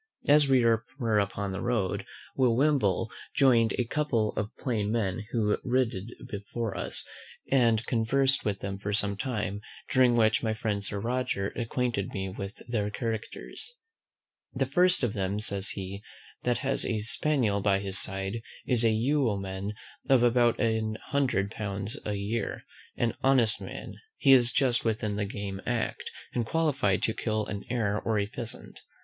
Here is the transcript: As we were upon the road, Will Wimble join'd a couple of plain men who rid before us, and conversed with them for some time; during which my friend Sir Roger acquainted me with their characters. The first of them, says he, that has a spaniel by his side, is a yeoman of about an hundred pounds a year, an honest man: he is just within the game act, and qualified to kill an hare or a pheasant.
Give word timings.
As 0.27 0.47
we 0.49 0.65
were 0.65 1.19
upon 1.19 1.51
the 1.51 1.61
road, 1.61 2.07
Will 2.35 2.55
Wimble 2.55 3.11
join'd 3.35 3.75
a 3.77 3.83
couple 3.85 4.31
of 4.35 4.49
plain 4.57 4.91
men 4.91 5.27
who 5.31 5.59
rid 5.63 5.93
before 6.27 6.75
us, 6.75 7.05
and 7.51 7.85
conversed 7.85 8.43
with 8.43 8.61
them 8.61 8.79
for 8.79 8.93
some 8.93 9.15
time; 9.15 9.61
during 9.91 10.15
which 10.15 10.41
my 10.41 10.55
friend 10.55 10.83
Sir 10.83 10.99
Roger 10.99 11.49
acquainted 11.49 12.13
me 12.15 12.29
with 12.29 12.63
their 12.67 12.89
characters. 12.89 13.75
The 14.55 14.65
first 14.65 15.03
of 15.03 15.13
them, 15.13 15.39
says 15.39 15.69
he, 15.75 16.01
that 16.41 16.57
has 16.65 16.83
a 16.83 16.97
spaniel 17.01 17.59
by 17.61 17.77
his 17.77 17.99
side, 17.99 18.41
is 18.65 18.83
a 18.83 18.89
yeoman 18.89 19.73
of 20.09 20.23
about 20.23 20.59
an 20.59 20.97
hundred 21.09 21.51
pounds 21.51 21.95
a 22.07 22.13
year, 22.15 22.63
an 22.97 23.13
honest 23.21 23.61
man: 23.61 23.93
he 24.17 24.31
is 24.31 24.51
just 24.51 24.83
within 24.83 25.15
the 25.15 25.25
game 25.27 25.61
act, 25.67 26.09
and 26.33 26.43
qualified 26.43 27.03
to 27.03 27.13
kill 27.13 27.45
an 27.45 27.61
hare 27.69 27.99
or 28.01 28.17
a 28.17 28.25
pheasant. 28.25 28.81